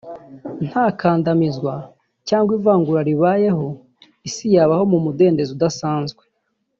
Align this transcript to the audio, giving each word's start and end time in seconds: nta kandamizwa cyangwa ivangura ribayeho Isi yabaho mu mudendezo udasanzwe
nta 0.67 0.85
kandamizwa 0.99 1.73
cyangwa 2.27 2.51
ivangura 2.57 3.01
ribayeho 3.09 3.65
Isi 4.27 4.45
yabaho 4.55 4.83
mu 4.91 4.97
mudendezo 5.05 5.51
udasanzwe 5.57 6.23